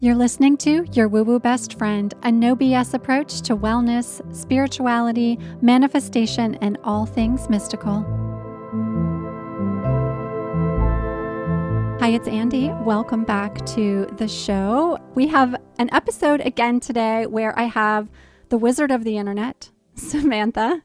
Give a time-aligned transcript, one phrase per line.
[0.00, 5.40] You're listening to Your Woo Woo Best Friend, a no BS approach to wellness, spirituality,
[5.60, 8.04] manifestation, and all things mystical.
[11.98, 12.68] Hi, it's Andy.
[12.84, 14.98] Welcome back to the show.
[15.16, 18.08] We have an episode again today where I have
[18.50, 20.80] the wizard of the internet, Samantha,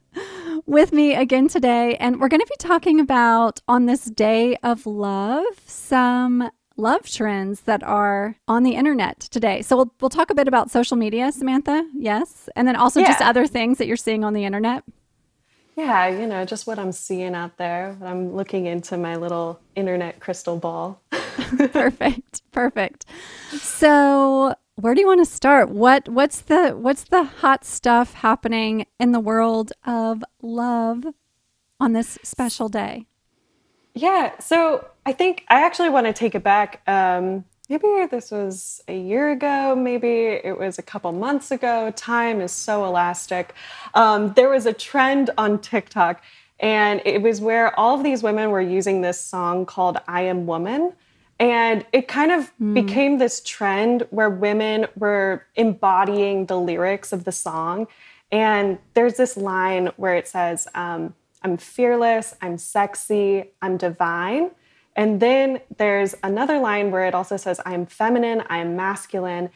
[0.66, 1.98] with me again today.
[1.98, 7.62] And we're going to be talking about on this day of love some love trends
[7.62, 9.62] that are on the internet today.
[9.62, 11.88] So we'll, we'll talk a bit about social media, Samantha.
[11.94, 12.50] Yes.
[12.56, 13.08] And then also yeah.
[13.08, 14.84] just other things that you're seeing on the internet.
[15.76, 17.98] Yeah, you know, just what I'm seeing out there.
[18.04, 21.02] I'm looking into my little internet crystal ball.
[21.72, 22.44] perfect.
[22.52, 23.06] Perfect.
[23.54, 25.70] So, where do you want to start?
[25.70, 31.06] What what's the what's the hot stuff happening in the world of love
[31.80, 33.08] on this special day?
[33.94, 36.82] Yeah, so I think I actually want to take it back.
[36.88, 41.92] Um, maybe this was a year ago, maybe it was a couple months ago.
[41.96, 43.54] Time is so elastic.
[43.94, 46.24] Um, there was a trend on TikTok,
[46.60, 50.46] and it was where all of these women were using this song called I Am
[50.48, 50.94] Woman.
[51.40, 52.74] And it kind of mm.
[52.74, 57.88] became this trend where women were embodying the lyrics of the song.
[58.32, 64.52] And there's this line where it says, um, I'm fearless, I'm sexy, I'm divine.
[64.96, 69.50] And then there's another line where it also says, I'm feminine, I'm masculine.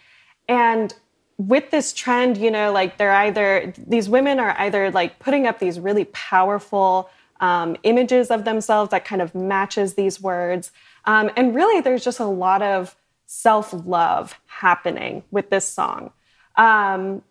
[0.47, 0.93] And
[1.37, 5.59] with this trend, you know, like they're either, these women are either like putting up
[5.59, 10.71] these really powerful um, images of themselves that kind of matches these words.
[11.05, 12.95] Um, and really, there's just a lot of
[13.27, 16.11] self love happening with this song.
[16.55, 17.21] Um,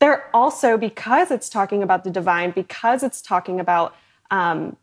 [0.00, 3.94] they're also, because it's talking about the divine, because it's talking about
[4.30, 4.76] um,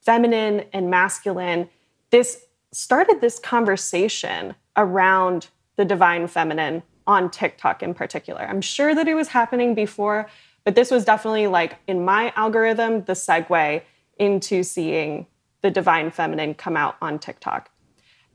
[0.00, 1.68] feminine and masculine,
[2.10, 8.42] this started this conversation around the divine feminine on TikTok in particular.
[8.42, 10.28] I'm sure that it was happening before,
[10.64, 13.82] but this was definitely like in my algorithm, the segue
[14.18, 15.26] into seeing
[15.62, 17.70] the divine feminine come out on TikTok.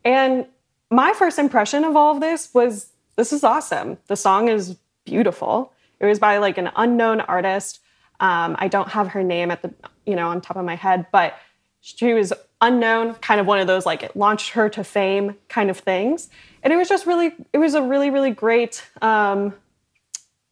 [0.05, 0.45] And
[0.89, 3.97] my first impression of all of this was this is awesome.
[4.07, 5.73] The song is beautiful.
[6.01, 7.79] It was by like an unknown artist.
[8.19, 9.73] Um, I don't have her name at the
[10.05, 11.37] you know on top of my head, but
[11.81, 15.69] she was unknown, kind of one of those like it launched her to fame kind
[15.69, 16.29] of things.
[16.63, 19.55] And it was just really, it was a really, really great um,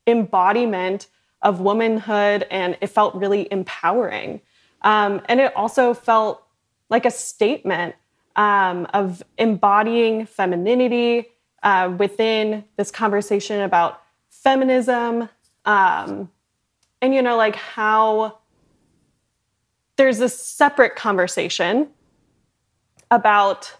[0.07, 1.07] embodiment
[1.41, 4.41] of womanhood, and it felt really empowering.
[4.81, 6.43] Um, and it also felt
[6.89, 7.95] like a statement
[8.35, 11.27] um, of embodying femininity
[11.61, 15.29] uh, within this conversation about feminism
[15.69, 16.30] um,
[17.02, 18.40] and you know like how
[19.97, 21.88] there's this separate conversation
[23.12, 23.74] about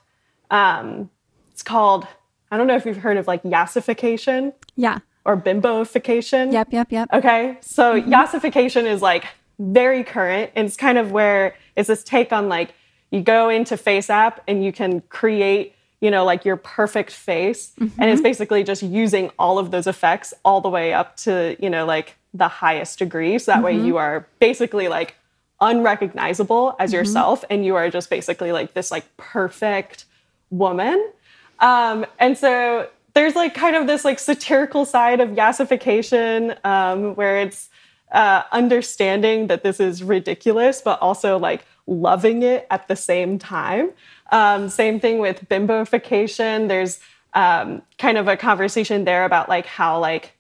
[0.52, 1.10] um,
[1.52, 2.08] it's called
[2.52, 5.00] i don't know if you've heard of like yassification yeah.
[5.26, 6.54] or bimboification.
[6.54, 7.10] Yep yep yep.
[7.14, 7.58] Okay.
[7.62, 8.12] So mm-hmm.
[8.14, 9.26] yassification is like
[9.60, 12.74] very current and it's kind of where it's this take on like
[13.12, 17.74] you go into FaceApp and you can create you know, like your perfect face.
[17.80, 18.02] Mm-hmm.
[18.02, 18.24] And it's mm-hmm.
[18.24, 22.16] basically just using all of those effects all the way up to, you know, like
[22.34, 23.38] the highest degree.
[23.40, 23.66] So that mm-hmm.
[23.66, 25.16] way you are basically like
[25.62, 26.98] unrecognizable as mm-hmm.
[26.98, 30.06] yourself and you are just basically like this like perfect
[30.50, 31.12] woman.
[31.60, 37.38] Um, and so there's like kind of this like satirical side of yassification um, where
[37.38, 37.70] it's
[38.12, 43.92] uh, understanding that this is ridiculous, but also like loving it at the same time.
[44.32, 46.68] Um, same thing with bimbofication.
[46.68, 47.00] There's
[47.34, 50.34] um, kind of a conversation there about like how like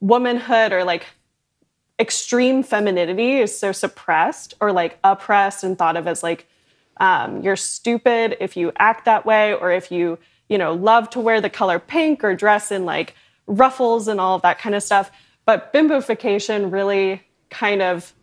[0.00, 1.06] womanhood or like
[1.98, 6.46] extreme femininity is so suppressed or like oppressed and thought of as like
[6.98, 10.18] um, you're stupid if you act that way or if you
[10.48, 13.14] you know love to wear the color pink or dress in like
[13.46, 15.10] ruffles and all of that kind of stuff.
[15.44, 18.14] But bimbofication really kind of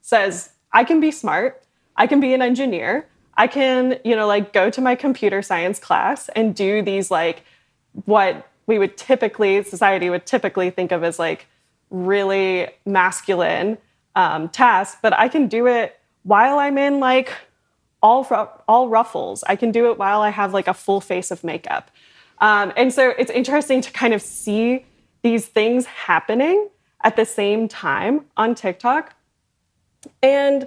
[0.00, 1.62] says i can be smart.
[1.96, 5.78] I can be an engineer I can, you know, like go to my computer science
[5.78, 7.44] class and do these like
[8.04, 11.46] what we would typically, society would typically think of as like
[11.90, 13.78] really masculine
[14.14, 17.32] um, tasks, but I can do it while I'm in like
[18.02, 18.26] all
[18.68, 19.44] all ruffles.
[19.44, 21.90] I can do it while I have like a full face of makeup.
[22.38, 24.84] Um, and so it's interesting to kind of see
[25.22, 26.68] these things happening
[27.04, 29.14] at the same time on TikTok.
[30.22, 30.66] And,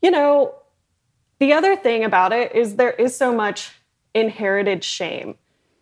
[0.00, 0.54] you know,
[1.42, 3.72] the other thing about it is there is so much
[4.14, 5.34] inherited shame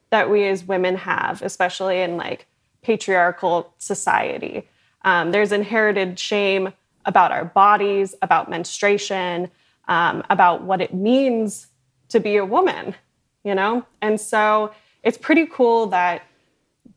[0.08, 2.46] that we as women have, especially in like
[2.80, 4.66] patriarchal society.
[5.04, 6.72] Um, there's inherited shame
[7.04, 9.50] about our bodies, about menstruation,
[9.86, 11.66] um, about what it means
[12.08, 12.94] to be a woman,
[13.44, 13.84] you know?
[14.00, 14.72] And so
[15.02, 16.22] it's pretty cool that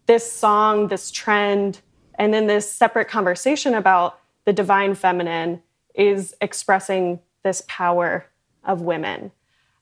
[0.06, 1.82] this song, this trend,
[2.16, 5.62] and then this separate conversation about the divine feminine
[5.94, 8.26] is expressing this power
[8.66, 9.32] of women.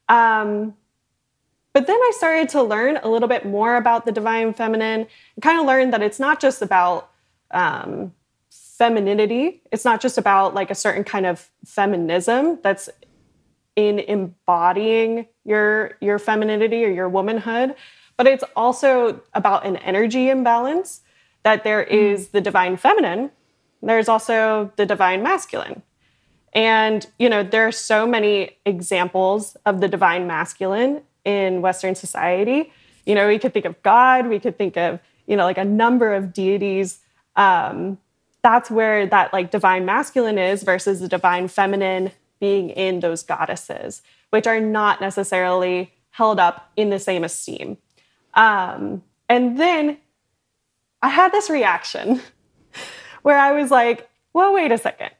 [0.09, 0.75] Um,
[1.73, 5.41] but then I started to learn a little bit more about the divine feminine and
[5.41, 7.09] kind of learned that it's not just about
[7.51, 8.13] um,
[8.49, 9.61] femininity.
[9.71, 12.89] It's not just about like a certain kind of feminism that's
[13.75, 17.75] in embodying your your femininity or your womanhood,
[18.17, 21.01] but it's also about an energy imbalance
[21.43, 22.31] that there mm.
[22.31, 23.31] the divine feminine,
[23.81, 25.81] there's also the divine masculine.
[26.53, 32.71] And you know, there are so many examples of the divine masculine in Western society.
[33.05, 35.65] You know, we could think of God, we could think of, you know, like a
[35.65, 36.99] number of deities.
[37.35, 37.97] Um,
[38.43, 44.01] that's where that like divine masculine is versus the divine feminine being in those goddesses,
[44.31, 47.77] which are not necessarily held up in the same esteem.
[48.33, 49.97] Um, and then
[51.01, 52.21] I had this reaction
[53.21, 55.11] where I was like, well, wait a second.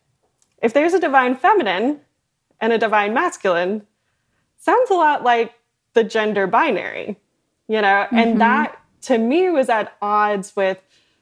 [0.61, 2.01] If there's a divine feminine
[2.59, 3.85] and a divine masculine,
[4.57, 5.53] sounds a lot like
[5.93, 7.17] the gender binary,
[7.67, 8.05] you know?
[8.05, 8.17] Mm-hmm.
[8.17, 10.79] And that to me was at odds with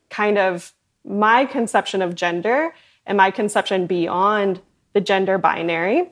[0.09, 0.73] kind of
[1.05, 2.73] my conception of gender
[3.05, 4.61] and my conception beyond
[4.93, 6.11] the gender binary.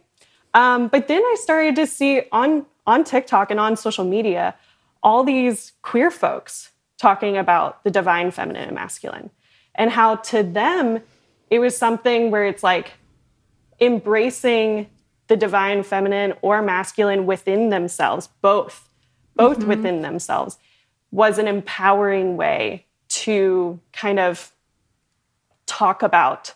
[0.53, 4.55] Um, but then I started to see on, on TikTok and on social media
[5.03, 9.29] all these queer folks talking about the divine feminine and masculine
[9.75, 11.01] and how to them
[11.49, 12.93] it was something where it's like
[13.79, 14.87] embracing
[15.27, 18.89] the divine feminine or masculine within themselves, both,
[19.35, 19.69] both mm-hmm.
[19.69, 20.57] within themselves,
[21.11, 24.51] was an empowering way to kind of
[25.65, 26.53] talk about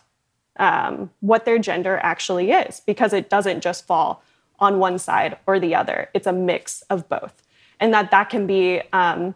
[0.56, 4.22] um, what their gender actually is, because it doesn't just fall
[4.58, 6.08] on one side or the other.
[6.14, 7.42] It's a mix of both,
[7.80, 9.34] and that that can be um,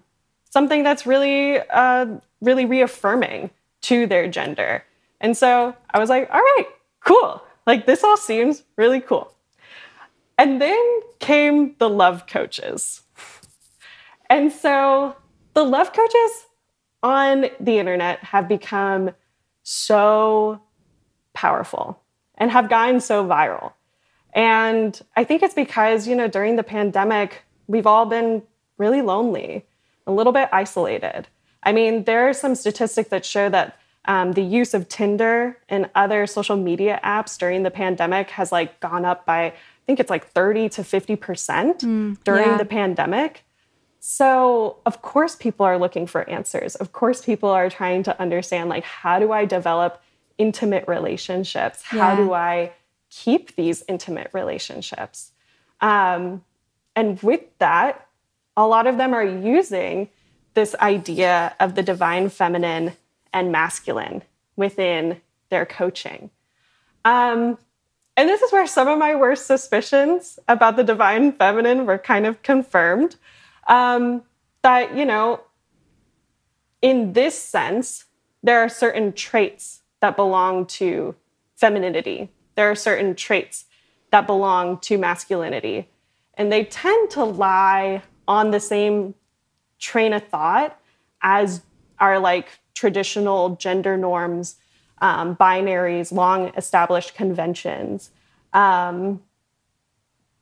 [0.50, 2.06] something that's really, uh,
[2.40, 3.50] really reaffirming
[3.82, 4.84] to their gender.
[5.20, 6.66] And so I was like, all right,
[7.04, 7.42] cool.
[7.66, 9.32] Like, this all seems really cool.
[10.38, 13.02] And then came the love coaches.
[14.28, 15.16] And so
[15.54, 16.46] the love coaches
[17.02, 19.10] on the internet have become
[19.62, 20.60] so
[21.32, 22.00] powerful
[22.36, 23.72] and have gotten so viral.
[24.32, 28.42] And I think it's because, you know, during the pandemic, we've all been
[28.78, 29.64] really lonely,
[30.06, 31.26] a little bit isolated.
[31.62, 35.90] I mean, there are some statistics that show that um, the use of Tinder and
[35.94, 39.52] other social media apps during the pandemic has like gone up by, I
[39.86, 42.56] think it's like 30 to 50% mm, during yeah.
[42.56, 43.44] the pandemic.
[44.00, 46.76] So, of course, people are looking for answers.
[46.76, 50.00] Of course, people are trying to understand like, how do I develop
[50.38, 51.82] intimate relationships?
[51.92, 52.00] Yeah.
[52.00, 52.72] How do I
[53.10, 55.32] keep these intimate relationships?
[55.80, 56.44] Um,
[56.94, 58.06] and with that,
[58.56, 60.08] a lot of them are using
[60.54, 62.92] this idea of the divine feminine
[63.36, 64.22] and masculine
[64.56, 66.30] within their coaching.
[67.04, 67.58] Um,
[68.16, 72.24] and this is where some of my worst suspicions about the divine feminine were kind
[72.24, 73.16] of confirmed.
[73.68, 74.22] Um,
[74.62, 75.42] that, you know,
[76.80, 78.06] in this sense,
[78.42, 81.14] there are certain traits that belong to
[81.56, 83.66] femininity, there are certain traits
[84.12, 85.90] that belong to masculinity.
[86.34, 89.14] And they tend to lie on the same
[89.78, 90.80] train of thought
[91.20, 91.60] as
[91.98, 94.56] our like traditional gender norms,
[95.00, 98.10] um, binaries, long established conventions.
[98.52, 99.22] Um,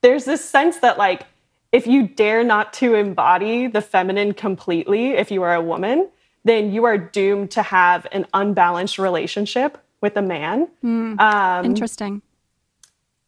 [0.03, 1.27] there's this sense that, like,
[1.73, 6.09] if you dare not to embody the feminine completely, if you are a woman,
[6.45, 10.69] then you are doomed to have an unbalanced relationship with a man.
[10.85, 12.21] Mm, um, interesting.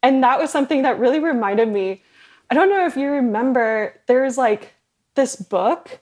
[0.03, 2.03] And that was something that really reminded me.
[2.49, 4.75] I don't know if you remember, there's like
[5.15, 5.99] this book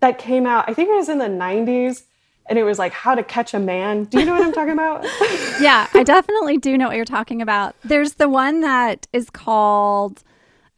[0.00, 2.04] that came out, I think it was in the 90s,
[2.48, 4.04] and it was like how to catch a man.
[4.04, 5.04] Do you know what I'm talking about?
[5.60, 7.76] yeah, I definitely do know what you're talking about.
[7.84, 10.22] There's the one that is called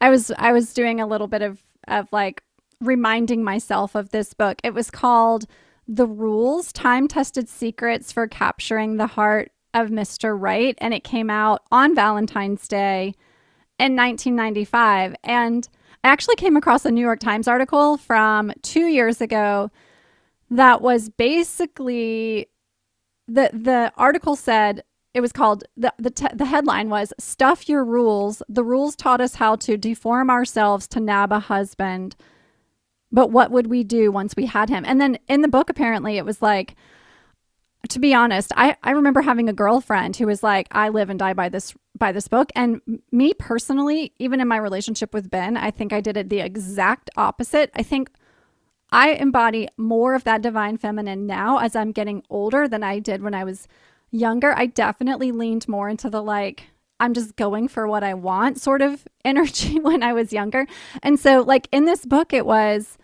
[0.01, 2.43] I was I was doing a little bit of of like
[2.81, 4.59] reminding myself of this book.
[4.63, 5.45] It was called
[5.87, 10.35] The Rules: Time-Tested Secrets for Capturing the Heart of Mr.
[10.37, 13.15] Right and it came out on Valentine's Day
[13.79, 15.69] in 1995 and
[16.03, 19.71] I actually came across a New York Times article from 2 years ago
[20.51, 22.47] that was basically
[23.27, 27.83] the the article said it was called the the, te- the headline was stuff your
[27.83, 28.43] rules.
[28.47, 32.15] The rules taught us how to deform ourselves to nab a husband.
[33.11, 34.85] But what would we do once we had him?
[34.85, 36.75] And then in the book apparently it was like
[37.89, 41.17] to be honest i i remember having a girlfriend who was like i live and
[41.17, 42.51] die by this by this book.
[42.55, 42.81] And
[43.11, 47.09] me personally even in my relationship with ben i think i did it the exact
[47.15, 47.71] opposite.
[47.73, 48.09] I think
[48.91, 53.21] I embody more of that divine feminine now as I'm getting older than I did
[53.21, 53.67] when I was
[54.11, 54.53] younger.
[54.57, 56.65] I definitely leaned more into the like,
[56.99, 60.67] I'm just going for what I want sort of energy when I was younger.
[61.01, 62.97] And so, like in this book, it was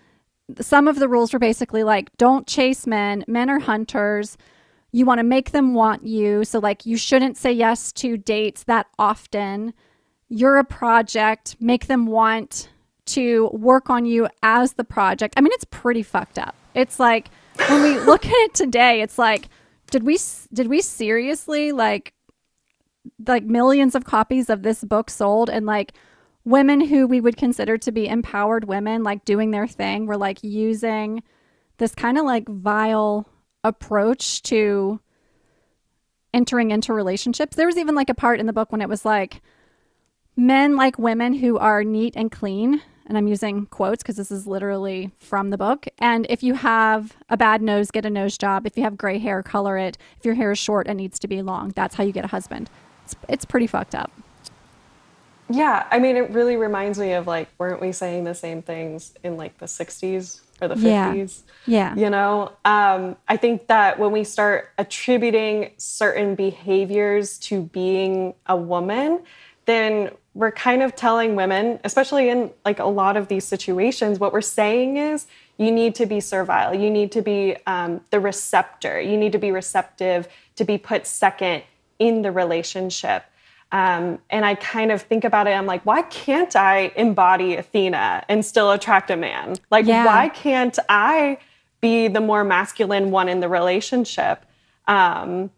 [0.61, 4.37] some of the rules were basically like, don't chase men, men are hunters.
[4.91, 6.45] You want to make them want you.
[6.45, 9.73] So, like, you shouldn't say yes to dates that often.
[10.29, 12.69] You're a project, make them want
[13.07, 15.33] to work on you as the project.
[15.37, 16.55] I mean, it's pretty fucked up.
[16.73, 17.29] It's like
[17.67, 19.49] when we look at it today, it's like,
[19.91, 20.17] did we
[20.53, 22.13] did we seriously like
[23.25, 25.93] like millions of copies of this book sold and like
[26.43, 30.43] women who we would consider to be empowered women like doing their thing were like
[30.43, 31.23] using
[31.77, 33.27] this kind of like vile
[33.63, 34.99] approach to
[36.33, 37.55] entering into relationships.
[37.55, 39.41] There was even like a part in the book when it was like
[40.35, 44.45] men like women who are neat and clean and I'm using quotes because this is
[44.45, 45.87] literally from the book.
[45.99, 48.67] And if you have a bad nose, get a nose job.
[48.67, 49.97] If you have gray hair, color it.
[50.19, 51.71] If your hair is short, it needs to be long.
[51.75, 52.69] That's how you get a husband.
[53.05, 54.11] It's, it's pretty fucked up.
[55.49, 59.13] Yeah, I mean, it really reminds me of like, weren't we saying the same things
[59.23, 61.43] in like the 60s or the 50s?
[61.65, 61.95] Yeah.
[61.95, 61.95] yeah.
[61.95, 68.57] You know, um, I think that when we start attributing certain behaviors to being a
[68.57, 69.23] woman,
[69.65, 74.31] then we're kind of telling women, especially in like a lot of these situations, what
[74.31, 75.25] we're saying is
[75.57, 76.75] you need to be servile.
[76.75, 79.01] You need to be um, the receptor.
[79.01, 81.63] You need to be receptive to be put second
[81.97, 83.23] in the relationship.
[83.71, 85.53] Um, and I kind of think about it.
[85.53, 89.55] I'm like, why can't I embody Athena and still attract a man?
[89.71, 90.05] Like, yeah.
[90.05, 91.39] why can't I
[91.81, 94.45] be the more masculine one in the relationship?
[94.87, 95.49] Um,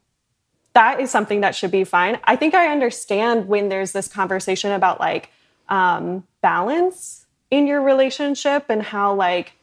[0.74, 2.20] that is something that should be fine.
[2.24, 5.30] I think I understand when there's this conversation about like
[5.68, 9.54] um, balance in your relationship and how like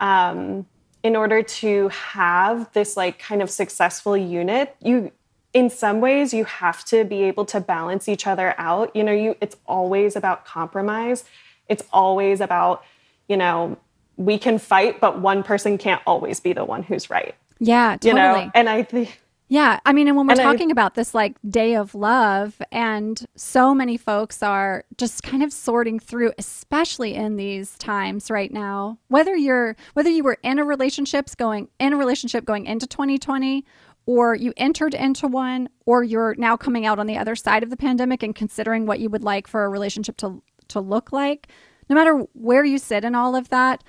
[0.00, 0.66] um,
[1.02, 5.12] in order to have this like kind of successful unit, you
[5.52, 8.94] in some ways you have to be able to balance each other out.
[8.94, 11.24] You know, you it's always about compromise.
[11.68, 12.84] It's always about,
[13.28, 13.78] you know,
[14.16, 17.34] we can fight, but one person can't always be the one who's right.
[17.58, 18.10] Yeah, totally.
[18.10, 19.20] You know, and I think
[19.50, 22.62] yeah, I mean, and when we're and talking I, about this like day of love,
[22.70, 28.52] and so many folks are just kind of sorting through, especially in these times right
[28.52, 28.98] now.
[29.08, 33.64] Whether you're whether you were in a relationships going in a relationship going into 2020,
[34.06, 37.70] or you entered into one, or you're now coming out on the other side of
[37.70, 41.48] the pandemic and considering what you would like for a relationship to to look like.
[41.88, 43.82] No matter where you sit in all of that,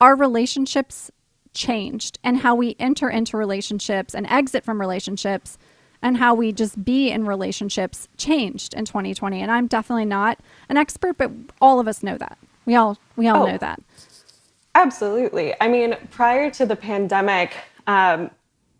[0.00, 1.10] our relationships
[1.58, 5.58] changed and how we enter into relationships and exit from relationships
[6.00, 10.38] and how we just be in relationships changed in 2020 and i'm definitely not
[10.68, 12.38] an expert but all of us know that.
[12.64, 13.82] We all we all oh, know that.
[14.74, 15.54] Absolutely.
[15.60, 18.30] I mean prior to the pandemic um,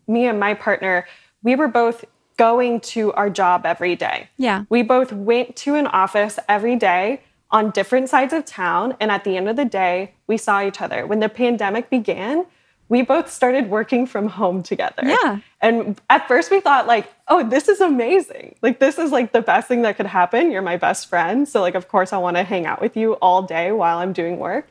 [0.07, 1.05] me and my partner
[1.43, 2.05] we were both
[2.37, 4.29] going to our job every day.
[4.37, 4.63] Yeah.
[4.69, 9.25] We both went to an office every day on different sides of town and at
[9.25, 11.05] the end of the day we saw each other.
[11.05, 12.45] When the pandemic began
[12.89, 15.03] we both started working from home together.
[15.03, 15.39] Yeah.
[15.61, 18.55] And at first we thought like, oh, this is amazing.
[18.61, 20.51] Like this is like the best thing that could happen.
[20.51, 21.47] You're my best friend.
[21.47, 24.11] So like of course I want to hang out with you all day while I'm
[24.11, 24.67] doing work.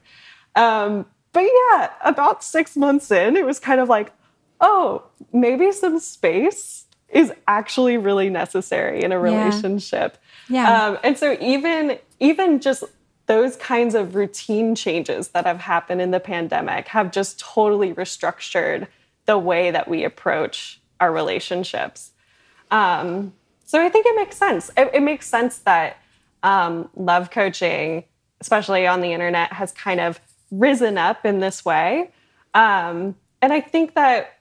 [0.56, 4.12] Um, but yeah, about six months in, it was kind of like,
[4.60, 10.18] oh, maybe some space is actually really necessary in a relationship.
[10.48, 10.62] Yeah.
[10.62, 10.84] yeah.
[10.86, 12.82] Um, and so even even just
[13.28, 18.88] those kinds of routine changes that have happened in the pandemic have just totally restructured
[19.26, 22.12] the way that we approach our relationships.
[22.70, 24.70] Um, so I think it makes sense.
[24.78, 25.98] It, it makes sense that
[26.42, 28.04] um, love coaching,
[28.40, 30.20] especially on the internet, has kind of
[30.50, 32.10] risen up in this way.
[32.54, 34.38] Um, and I think that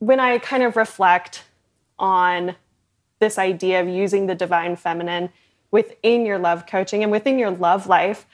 [0.00, 1.44] when I kind of reflect
[1.96, 2.56] on
[3.20, 5.30] this idea of using the divine feminine
[5.70, 8.26] within your love coaching and within your love life,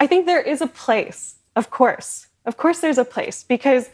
[0.00, 2.26] I think there is a place, of course.
[2.44, 3.88] Of course, there's a place because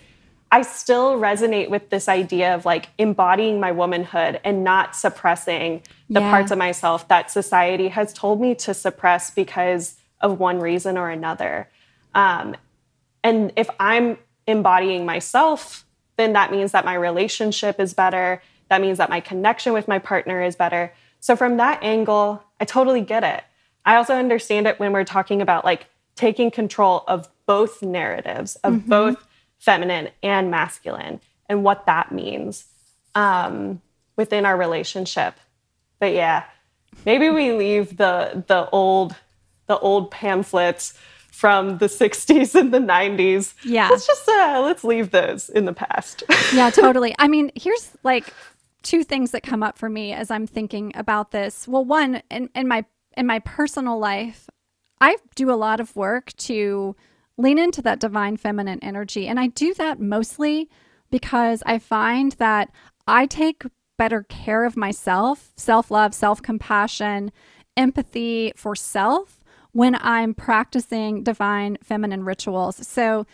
[0.51, 6.21] I still resonate with this idea of like embodying my womanhood and not suppressing the
[6.21, 6.31] yeah.
[6.31, 11.11] parts of myself that society has told me to suppress because of one reason or
[11.11, 11.69] another.
[12.15, 12.57] Um,
[13.23, 15.85] and if I'm embodying myself,
[16.17, 18.43] then that means that my relationship is better.
[18.71, 20.93] That means that my connection with my partner is better.
[21.21, 23.45] So, from that angle, I totally get it.
[23.85, 28.75] I also understand it when we're talking about like taking control of both narratives, of
[28.75, 28.89] mm-hmm.
[28.89, 29.27] both
[29.59, 32.67] feminine and masculine, and what that means
[33.15, 33.81] um,
[34.17, 35.35] within our relationship.
[35.99, 36.45] But yeah,
[37.07, 39.17] maybe we leave the the old
[39.67, 40.95] the old pamphlets
[41.31, 43.55] from the 60s and the 90s.
[43.65, 43.89] Yeah.
[43.89, 46.25] Let's just uh, let's leave those in the past.
[46.53, 47.15] yeah, totally.
[47.19, 48.33] I mean, here's like
[48.89, 51.69] two things that come up for me as I'm thinking about this.
[51.69, 52.87] Well, one, in, in my
[53.19, 54.49] in my personal life,
[54.99, 56.97] I do a lot of work to
[57.37, 59.27] lean into that divine feminine energy.
[59.27, 60.71] And I do that mostly
[61.11, 62.71] because I find that
[63.07, 63.65] I take
[63.99, 67.31] better care of myself, self love, self compassion,
[67.77, 72.87] empathy for self when I'm practicing divine feminine rituals.
[72.89, 73.27] So,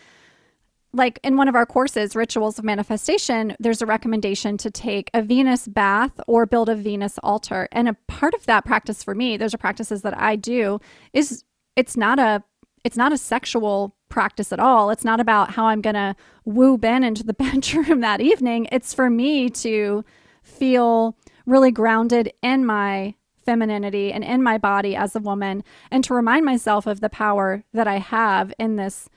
[0.95, 5.21] like in one of our courses, Rituals of Manifestation, there's a recommendation to take a
[5.21, 7.67] Venus bath or build a Venus altar.
[7.71, 10.79] And a part of that practice for me, those are practices that I do,
[11.13, 11.43] is
[11.75, 12.43] it's not a
[12.83, 14.91] it's not a sexual practice at all.
[14.91, 18.67] It's not about how I'm going to woo Ben into the bedroom that evening.
[18.71, 20.05] It's for me to
[20.43, 26.13] feel really grounded in my femininity and in my body as a woman and to
[26.13, 29.09] remind myself of the power that I have in this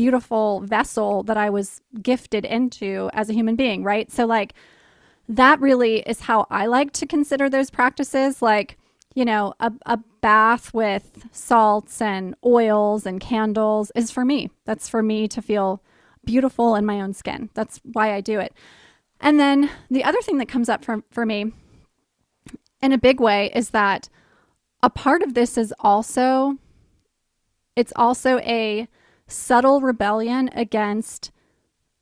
[0.00, 4.10] beautiful vessel that I was gifted into as a human being, right?
[4.10, 4.54] So, like,
[5.28, 8.40] that really is how I like to consider those practices.
[8.40, 8.78] Like,
[9.14, 14.48] you know, a, a bath with salts and oils and candles is for me.
[14.64, 15.82] That's for me to feel
[16.24, 17.50] beautiful in my own skin.
[17.52, 18.54] That's why I do it.
[19.20, 21.52] And then the other thing that comes up for, for me
[22.80, 24.08] in a big way is that
[24.82, 26.56] a part of this is also
[27.76, 28.88] it's also a
[29.30, 31.30] subtle rebellion against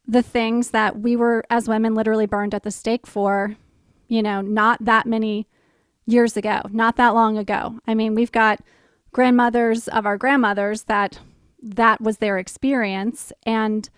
[0.07, 3.57] the things that we were as women literally burned at the stake for
[4.09, 5.47] you know not that many
[6.07, 7.79] years ago not that long ago.
[7.87, 8.61] I mean we've got
[9.13, 11.19] grandmothers of our grandmothers that
[11.63, 13.33] that was their experience.
[13.45, 13.89] And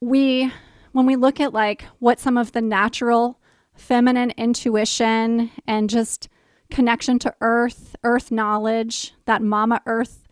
[0.00, 0.52] we
[0.92, 3.38] when we look at like what some of the natural
[3.74, 6.28] feminine intuition and just
[6.70, 10.27] connection to earth, earth knowledge, that mama earth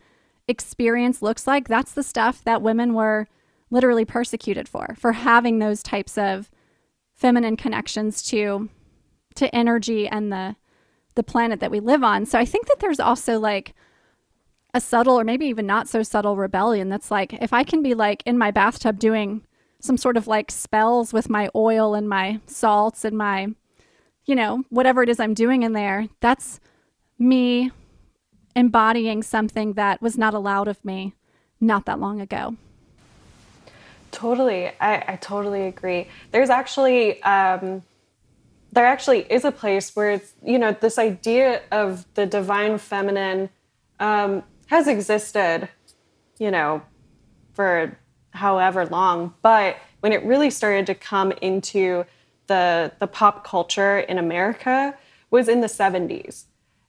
[0.47, 3.27] experience looks like, that's the stuff that women were
[3.69, 6.49] literally persecuted for, for having those types of
[7.13, 8.69] feminine connections to
[9.35, 10.55] to energy and the
[11.15, 12.25] the planet that we live on.
[12.25, 13.73] So I think that there's also like
[14.73, 17.95] a subtle or maybe even not so subtle rebellion that's like if I can be
[17.95, 19.43] like in my bathtub doing
[19.79, 23.47] some sort of like spells with my oil and my salts and my,
[24.25, 26.07] you know, whatever it is I'm doing in there.
[26.19, 26.59] That's
[27.17, 27.71] me
[28.57, 31.13] embodying something that was not allowed of me
[31.61, 32.55] not that long ago.
[34.11, 34.71] Totally.
[34.81, 36.07] I, I totally agree.
[36.31, 37.83] There's actually, um,
[38.71, 43.49] there actually is a place where it's, you know, this idea of the divine feminine
[43.99, 45.69] um, has existed,
[46.39, 46.81] you know,
[47.53, 47.95] for
[48.31, 49.35] however long.
[49.43, 52.05] But when it really started to come into
[52.47, 54.97] the the pop culture in America
[55.29, 56.45] was in the 70s.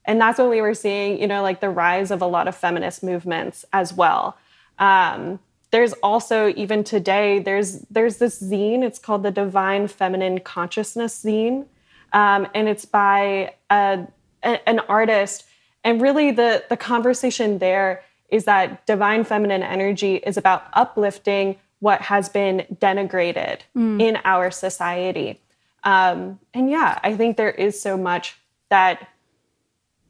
[0.09, 2.55] And that's when we were seeing, you know, like the rise of a lot of
[2.55, 4.35] feminist movements as well.
[4.79, 11.23] Um, there's also even today there's there's this zine it's called the divine feminine consciousness
[11.23, 11.67] zine
[12.11, 14.07] um, and it's by a,
[14.41, 15.45] a, an artist
[15.83, 22.01] and really the the conversation there is that divine feminine energy is about uplifting what
[22.01, 24.01] has been denigrated mm.
[24.01, 25.39] in our society.
[25.83, 28.37] Um, and yeah, I think there is so much
[28.69, 29.07] that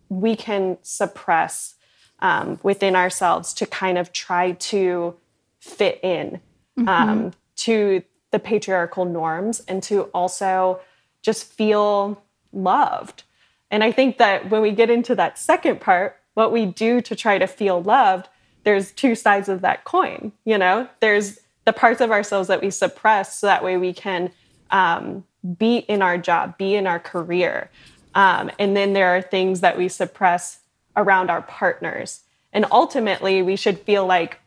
[0.10, 1.76] we can suppress
[2.20, 5.16] um, within ourselves to kind of try to
[5.60, 6.42] fit in
[6.78, 6.90] mm-hmm.
[6.90, 10.80] um, to the patriarchal norms and to also
[11.22, 13.24] just feel loved.
[13.72, 17.16] And I think that when we get into that second part, what we do to
[17.16, 18.28] try to feel loved,
[18.64, 20.32] there's two sides of that coin.
[20.46, 24.32] You know, there's the parts of ourselves that we suppress so that way we can
[24.72, 25.24] um,
[25.58, 27.70] be in our job, be in our career.
[28.16, 30.60] Um, and then there are things that we suppress
[30.96, 32.22] around our partners.
[32.52, 34.40] And ultimately, we should feel like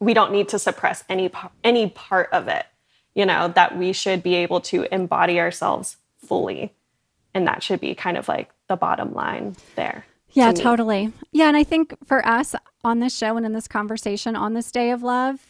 [0.00, 1.30] we don't need to suppress any
[1.62, 2.66] any part of it.
[3.14, 6.72] You know that we should be able to embody ourselves fully,
[7.34, 10.06] and that should be kind of like the bottom line there.
[10.32, 11.12] Yeah, to totally.
[11.32, 11.48] Yeah.
[11.48, 14.90] And I think for us on this show and in this conversation on this day
[14.90, 15.40] of love,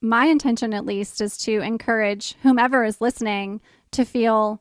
[0.00, 3.60] my intention at least is to encourage whomever is listening
[3.92, 4.60] to feel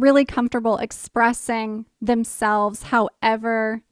[0.00, 3.82] really comfortable expressing themselves however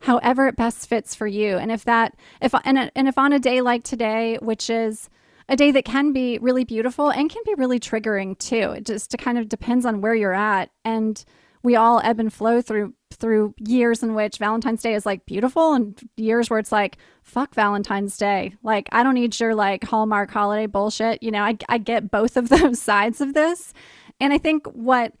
[0.00, 3.38] however it best fits for you and if that if and, and if on a
[3.38, 5.08] day like today which is
[5.48, 9.16] a day that can be really beautiful and can be really triggering too it just
[9.18, 11.24] kind of depends on where you're at and
[11.62, 15.74] we all ebb and flow through through years in which Valentine's Day is like beautiful
[15.74, 18.54] and years where it's like, fuck Valentine's Day.
[18.62, 21.22] Like, I don't need your like Hallmark holiday bullshit.
[21.22, 23.72] You know, I, I get both of those sides of this.
[24.20, 25.14] And I think what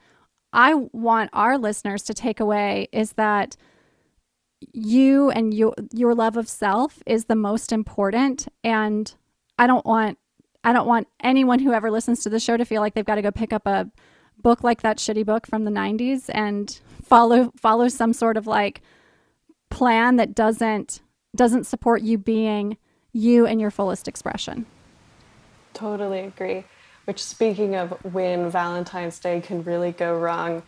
[0.56, 3.56] I want our listeners to take away is that
[4.72, 9.14] you and your your love of self is the most important and
[9.58, 10.18] I don't want
[10.64, 13.16] I don't want anyone who ever listens to the show to feel like they've got
[13.16, 13.90] to go pick up a
[14.42, 18.80] book like that shitty book from the 90s and follow follow some sort of like
[19.68, 21.02] plan that doesn't
[21.36, 22.78] doesn't support you being
[23.12, 24.64] you and your fullest expression.
[25.74, 26.64] Totally agree.
[27.06, 30.62] Which speaking of when Valentine's Day can really go wrong,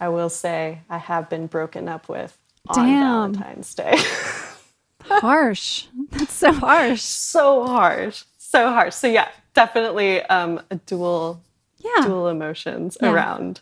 [0.00, 2.36] I will say I have been broken up with
[2.72, 3.02] Damn.
[3.02, 3.96] on Valentine's Day.
[5.02, 5.86] harsh.
[6.10, 7.02] That's so harsh.
[7.02, 8.24] So harsh.
[8.38, 8.94] So harsh.
[8.94, 11.42] So yeah, definitely um, a dual
[11.78, 12.04] yeah.
[12.04, 13.12] dual emotions yeah.
[13.12, 13.60] around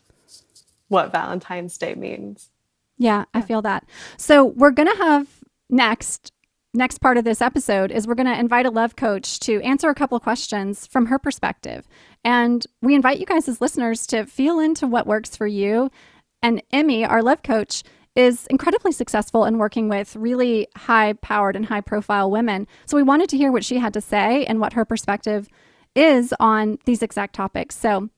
[0.88, 2.50] what Valentine's Day means.
[2.98, 3.84] Yeah, I feel that.
[4.16, 5.28] So we're gonna have
[5.68, 6.32] next
[6.76, 9.88] next part of this episode is we're going to invite a love coach to answer
[9.88, 11.86] a couple questions from her perspective.
[12.24, 15.90] And we invite you guys as listeners to feel into what works for you.
[16.42, 17.82] And Emmy, our love coach,
[18.14, 22.66] is incredibly successful in working with really high powered and high profile women.
[22.86, 25.48] So we wanted to hear what she had to say and what her perspective
[25.94, 27.76] is on these exact topics.
[27.76, 28.08] So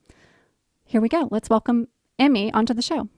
[0.85, 1.27] here we go.
[1.29, 3.09] Let's welcome Emmy onto the show.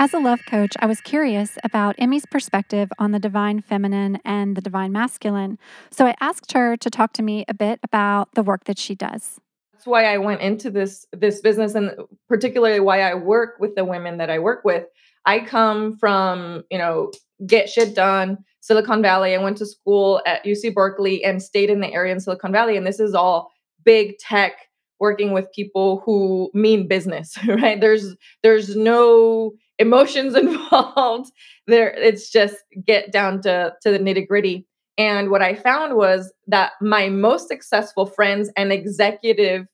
[0.00, 4.56] As a love coach, I was curious about Emmy's perspective on the divine feminine and
[4.56, 5.58] the divine masculine.
[5.90, 8.94] So I asked her to talk to me a bit about the work that she
[8.94, 9.40] does
[9.78, 11.92] that's why I went into this this business and
[12.28, 14.86] particularly why I work with the women that I work with.
[15.24, 17.12] I come from, you know,
[17.46, 19.36] get shit done, Silicon Valley.
[19.36, 22.76] I went to school at UC Berkeley and stayed in the area in Silicon Valley
[22.76, 23.52] and this is all
[23.84, 24.54] big tech
[24.98, 27.80] working with people who mean business, right?
[27.80, 31.30] There's there's no emotions involved.
[31.66, 34.66] There it's just get down to to the nitty-gritty.
[34.96, 39.66] And what I found was that my most successful friends and executive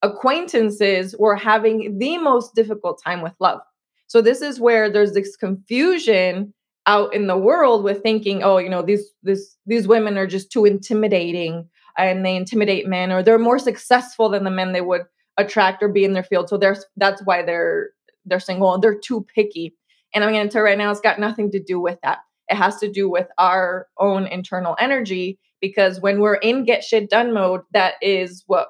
[0.00, 3.60] acquaintances were having the most difficult time with love.
[4.06, 6.52] So this is where there's this confusion
[6.86, 10.50] out in the world with thinking, oh, you know, these this these women are just
[10.50, 15.02] too intimidating and they intimidate men or they're more successful than the men they would
[15.38, 16.48] attract or be in their field.
[16.48, 17.90] So there's that's why they're
[18.24, 19.74] they're single and they're too picky.
[20.14, 22.18] And I'm going to tell you right now, it's got nothing to do with that.
[22.48, 27.08] It has to do with our own internal energy because when we're in get shit
[27.08, 28.68] done mode, that is what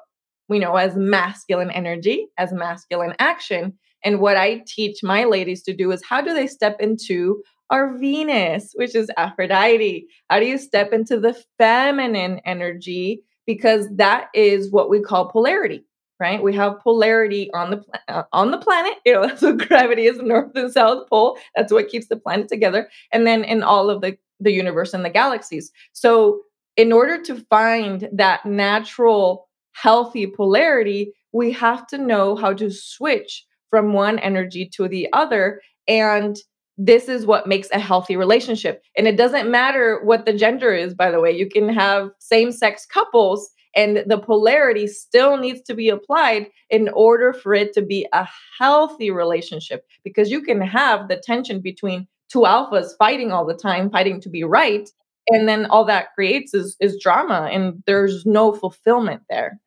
[0.49, 3.73] we know as masculine energy, as masculine action.
[4.05, 7.97] And what I teach my ladies to do is how do they step into our
[7.97, 10.07] Venus, which is Aphrodite?
[10.29, 13.23] How do you step into the feminine energy?
[13.47, 15.85] Because that is what we call polarity
[16.23, 16.41] right?
[16.43, 18.95] We have polarity on the uh, on the planet.
[19.05, 21.37] You know, that's what gravity is, north and south pole.
[21.57, 22.89] That's what keeps the planet together.
[23.13, 25.73] And then in all of the the universe and the galaxies.
[25.93, 26.41] So,
[26.77, 33.45] in order to find that natural healthy polarity, we have to know how to switch
[33.71, 36.37] from one energy to the other and
[36.79, 38.83] this is what makes a healthy relationship.
[38.97, 41.31] And it doesn't matter what the gender is, by the way.
[41.31, 46.89] You can have same sex couples and the polarity still needs to be applied in
[46.91, 52.07] order for it to be a healthy relationship because you can have the tension between
[52.31, 54.91] two alphas fighting all the time, fighting to be right.
[55.29, 59.61] And then all that creates is, is drama and there's no fulfillment there.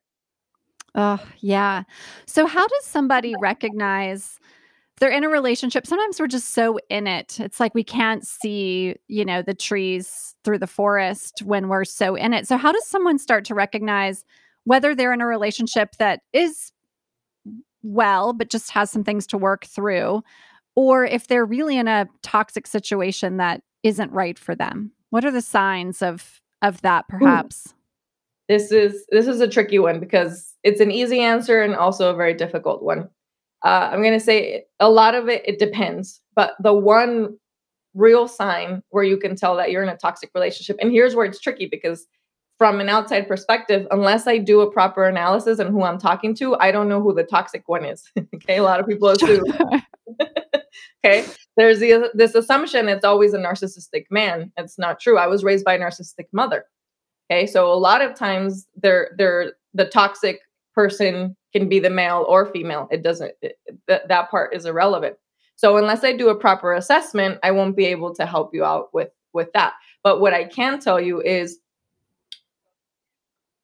[0.96, 1.84] Oh, yeah.
[2.26, 4.40] So, how does somebody recognize
[5.00, 5.86] they're in a relationship?
[5.86, 7.40] Sometimes we're just so in it.
[7.40, 12.16] It's like we can't see, you know, the trees through the forest when we're so
[12.16, 12.48] in it.
[12.48, 14.24] So, how does someone start to recognize
[14.64, 16.72] whether they're in a relationship that is
[17.84, 20.24] well, but just has some things to work through,
[20.76, 24.92] or if they're really in a toxic situation that isn't right for them?
[25.12, 27.18] What are the signs of of that, hmm.
[27.18, 27.68] perhaps?
[27.68, 27.72] Ooh.
[28.48, 32.16] This is this is a tricky one because it's an easy answer and also a
[32.16, 33.10] very difficult one.
[33.66, 37.38] Uh, I'm going to say a lot of it it depends, but the one
[37.96, 40.78] real sign where you can tell that you're in a toxic relationship.
[40.80, 42.06] And here's where it's tricky because
[42.58, 46.56] from an outside perspective, unless I do a proper analysis and who I'm talking to,
[46.58, 48.04] I don't know who the toxic one is.
[48.36, 49.44] okay, a lot of people assume.
[51.06, 51.26] okay,
[51.58, 54.52] there's the, this assumption it's always a narcissistic man.
[54.58, 55.18] It's not true.
[55.18, 56.66] I was raised by a narcissistic mother.
[57.32, 60.42] Okay, so a lot of times they're they're the toxic
[60.76, 62.88] person can be the male or female.
[62.92, 63.58] It doesn't it,
[63.88, 65.16] that that part is irrelevant.
[65.56, 68.94] So unless I do a proper assessment, I won't be able to help you out
[68.94, 69.74] with with that.
[70.04, 71.58] But what I can tell you is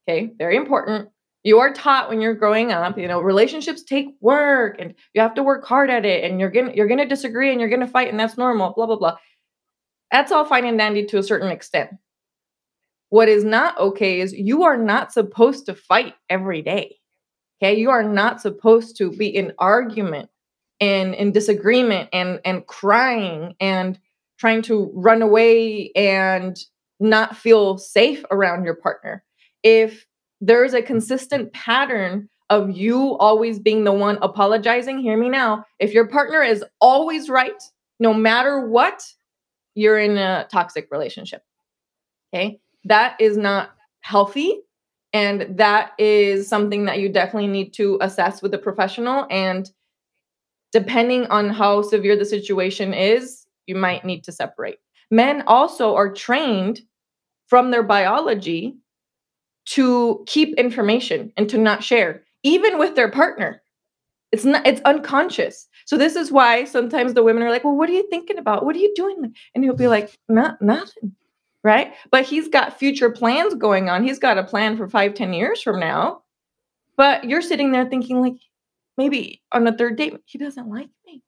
[0.07, 1.09] okay, very important.
[1.43, 5.33] You are taught when you're growing up, you know, relationships take work and you have
[5.33, 7.81] to work hard at it and you're going you're going to disagree and you're going
[7.81, 9.17] to fight and that's normal, blah blah blah.
[10.11, 11.91] That's all fine and dandy to a certain extent.
[13.09, 16.97] What is not okay is you are not supposed to fight every day.
[17.61, 17.77] Okay?
[17.77, 20.29] You are not supposed to be in argument
[20.79, 23.99] and in disagreement and and crying and
[24.39, 26.57] trying to run away and
[26.99, 29.23] not feel safe around your partner.
[29.63, 30.07] If
[30.39, 35.65] there's a consistent pattern of you always being the one apologizing, hear me now.
[35.79, 37.61] If your partner is always right,
[37.99, 39.03] no matter what,
[39.75, 41.43] you're in a toxic relationship.
[42.33, 42.59] Okay.
[42.85, 43.71] That is not
[44.01, 44.61] healthy.
[45.13, 49.27] And that is something that you definitely need to assess with a professional.
[49.29, 49.69] And
[50.71, 54.77] depending on how severe the situation is, you might need to separate.
[55.09, 56.81] Men also are trained
[57.47, 58.77] from their biology
[59.65, 63.61] to keep information and to not share, even with their partner.
[64.31, 65.67] It's not, it's unconscious.
[65.85, 68.65] So this is why sometimes the women are like, well, what are you thinking about?
[68.65, 69.35] What are you doing?
[69.53, 71.15] And he'll be like, not nothing.
[71.63, 71.93] Right.
[72.11, 74.03] But he's got future plans going on.
[74.03, 76.23] He's got a plan for five, ten years from now.
[76.97, 78.37] But you're sitting there thinking, like,
[78.97, 81.23] maybe on a third date, he doesn't like me.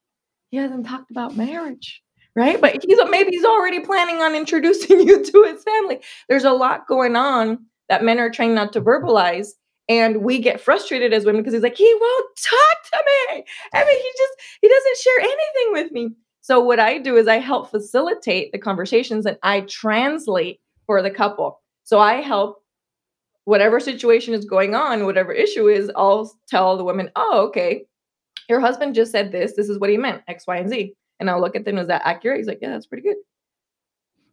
[0.50, 2.02] He hasn't talked about marriage.
[2.36, 2.60] Right.
[2.60, 6.00] But he's maybe he's already planning on introducing you to his family.
[6.28, 9.50] There's a lot going on that men are trained not to verbalize
[9.90, 13.44] and we get frustrated as women because he's like he won't talk to me
[13.74, 16.10] i mean he just he doesn't share anything with me
[16.44, 21.10] so what i do is i help facilitate the conversations and i translate for the
[21.10, 22.62] couple so i help
[23.46, 27.86] whatever situation is going on whatever issue is i'll tell the woman, oh okay
[28.50, 31.30] your husband just said this this is what he meant x y and z and
[31.30, 33.18] i'll look at them is that accurate he's like yeah that's pretty good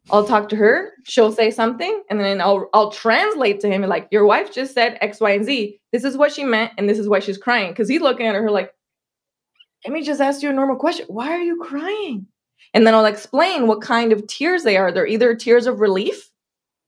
[0.08, 4.08] I'll talk to her, she'll say something, and then I'll I'll translate to him like
[4.10, 5.78] your wife just said X, Y, and Z.
[5.92, 7.70] This is what she meant, and this is why she's crying.
[7.70, 8.72] Because he's looking at her like,
[9.84, 11.06] let me just ask you a normal question.
[11.08, 12.26] Why are you crying?
[12.74, 14.92] And then I'll explain what kind of tears they are.
[14.92, 16.30] They're either tears of relief,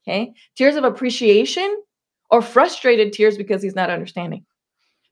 [0.07, 1.83] okay, tears of appreciation,
[2.31, 4.45] or frustrated tears because he's not understanding.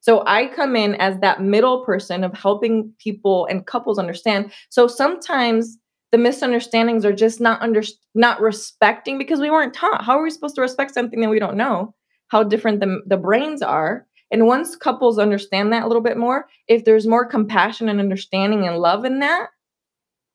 [0.00, 4.52] So I come in as that middle person of helping people and couples understand.
[4.70, 5.76] So sometimes
[6.12, 7.82] the misunderstandings are just not under
[8.14, 11.38] not respecting because we weren't taught how are we supposed to respect something that we
[11.38, 11.94] don't know
[12.28, 16.46] how different the, the brains are and once couples understand that a little bit more
[16.68, 19.48] if there's more compassion and understanding and love in that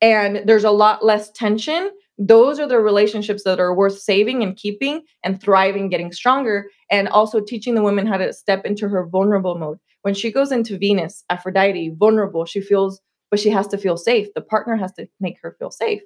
[0.01, 4.55] and there's a lot less tension those are the relationships that are worth saving and
[4.55, 9.05] keeping and thriving getting stronger and also teaching the woman how to step into her
[9.07, 13.01] vulnerable mode when she goes into venus aphrodite vulnerable she feels
[13.35, 14.33] but she has to feel safe.
[14.33, 16.01] The partner has to make her feel safe.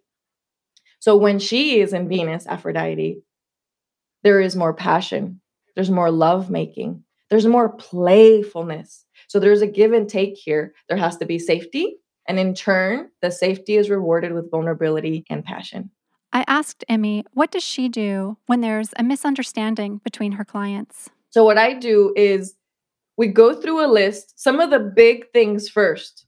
[1.00, 3.22] So when she is in Venus, Aphrodite,
[4.24, 5.40] there is more passion,
[5.76, 9.06] there's more love making, there's more playfulness.
[9.28, 10.74] So there's a give and take here.
[10.88, 11.98] There has to be safety.
[12.28, 15.90] And in turn, the safety is rewarded with vulnerability and passion.
[16.32, 21.10] I asked Emmy, what does she do when there's a misunderstanding between her clients?
[21.32, 22.56] So, what I do is
[23.18, 26.26] we go through a list, some of the big things first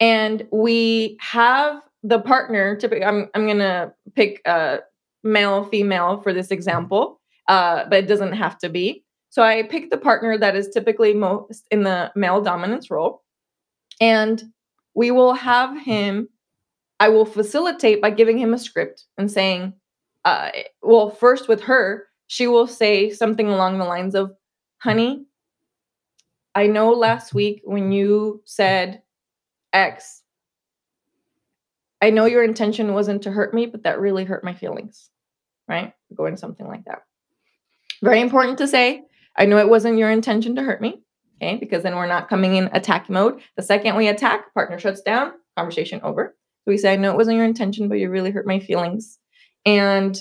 [0.00, 4.80] and we have the partner typically i'm, I'm gonna pick a
[5.24, 9.04] male female for this example uh, but it doesn't have to be
[9.38, 13.22] so i pick the partner that is typically most in the male dominance role
[14.00, 14.42] and
[14.96, 16.28] we will have him
[16.98, 19.72] i will facilitate by giving him a script and saying
[20.24, 20.50] uh,
[20.82, 24.32] well first with her she will say something along the lines of
[24.78, 25.24] honey
[26.56, 29.02] i know last week when you said
[29.72, 30.22] X.
[32.00, 35.10] I know your intention wasn't to hurt me, but that really hurt my feelings,
[35.68, 35.92] right?
[36.14, 37.02] Going something like that.
[38.02, 39.02] Very important to say,
[39.38, 41.00] I know it wasn't your intention to hurt me,
[41.40, 41.56] okay?
[41.56, 43.40] Because then we're not coming in attack mode.
[43.56, 46.36] The second we attack, partner shuts down, conversation over.
[46.64, 49.18] So we say, I know it wasn't your intention, but you really hurt my feelings.
[49.64, 50.18] And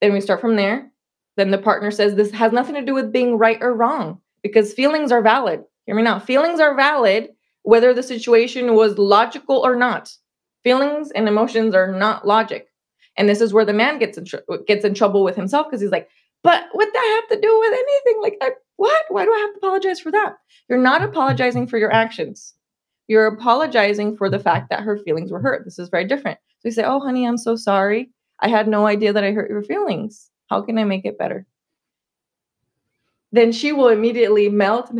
[0.00, 0.90] then we start from there.
[1.36, 4.72] Then the partner says, This has nothing to do with being right or wrong because
[4.72, 5.64] feelings are valid.
[5.86, 6.18] Hear me now.
[6.18, 7.30] Feelings are valid
[7.62, 10.12] whether the situation was logical or not.
[10.62, 12.68] Feelings and emotions are not logic.
[13.16, 15.80] And this is where the man gets in tr- gets in trouble with himself because
[15.80, 16.08] he's like,
[16.42, 18.22] "But what that have to do with anything?
[18.22, 19.04] Like, I, what?
[19.08, 20.36] Why do I have to apologize for that?"
[20.68, 22.54] You're not apologizing for your actions.
[23.08, 25.64] You're apologizing for the fact that her feelings were hurt.
[25.64, 26.38] This is very different.
[26.60, 28.10] So you say, "Oh, honey, I'm so sorry.
[28.40, 30.30] I had no idea that I hurt your feelings.
[30.50, 31.46] How can I make it better?"
[33.32, 34.90] Then she will immediately melt.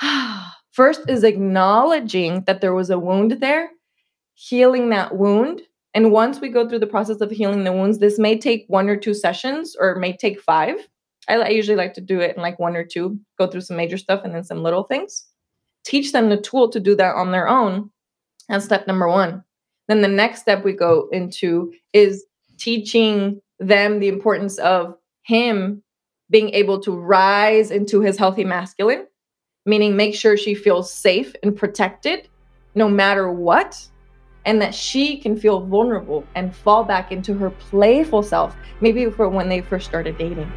[0.72, 3.70] First is acknowledging that there was a wound there,
[4.34, 5.62] healing that wound.
[5.94, 8.88] And once we go through the process of healing the wounds, this may take one
[8.88, 10.76] or two sessions or may take five.
[11.28, 13.76] I, I usually like to do it in like one or two, go through some
[13.76, 15.26] major stuff and then some little things.
[15.84, 17.90] Teach them the tool to do that on their own.
[18.48, 19.44] That's step number one.
[19.88, 22.24] Then the next step we go into is
[22.58, 25.82] teaching them the importance of him
[26.30, 29.06] being able to rise into his healthy masculine
[29.66, 32.28] meaning make sure she feels safe and protected
[32.74, 33.88] no matter what
[34.44, 39.28] and that she can feel vulnerable and fall back into her playful self, maybe for
[39.28, 40.50] when they first started dating.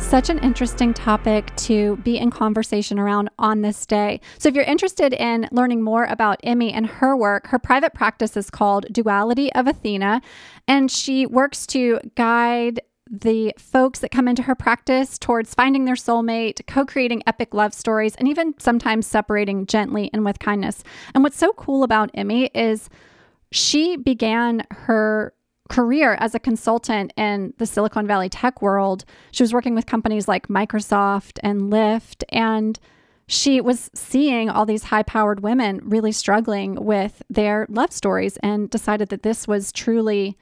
[0.00, 4.20] Such an interesting topic to be in conversation around on this day.
[4.38, 8.36] So, if you're interested in learning more about Emmy and her work, her private practice
[8.36, 10.22] is called Duality of Athena,
[10.66, 15.96] and she works to guide the folks that come into her practice towards finding their
[15.96, 20.84] soulmate, co creating epic love stories, and even sometimes separating gently and with kindness.
[21.14, 22.88] And what's so cool about Emmy is
[23.50, 25.34] she began her
[25.68, 29.04] career as a consultant in the Silicon Valley tech world.
[29.32, 32.78] She was working with companies like Microsoft and Lyft, and
[33.26, 38.70] she was seeing all these high powered women really struggling with their love stories and
[38.70, 40.36] decided that this was truly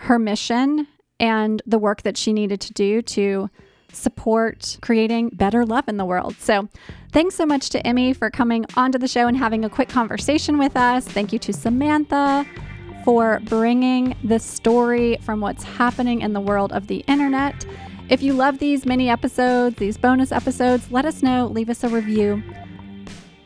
[0.00, 0.86] her mission
[1.18, 3.50] and the work that she needed to do to
[3.92, 6.36] support creating better love in the world.
[6.38, 6.68] So,
[7.12, 10.58] thanks so much to Emmy for coming onto the show and having a quick conversation
[10.58, 11.06] with us.
[11.06, 12.46] Thank you to Samantha
[13.04, 17.64] for bringing the story from what's happening in the world of the internet.
[18.08, 21.88] If you love these mini episodes, these bonus episodes, let us know, leave us a
[21.88, 22.42] review.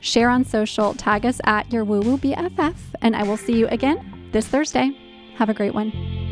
[0.00, 3.68] Share on social, tag us at your woo woo BFF, and I will see you
[3.68, 4.96] again this Thursday.
[5.36, 6.29] Have a great one.